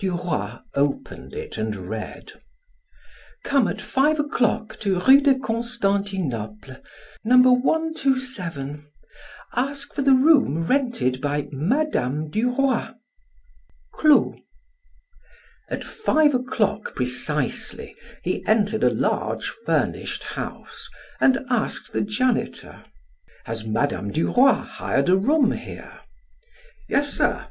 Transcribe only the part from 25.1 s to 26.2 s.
room here?"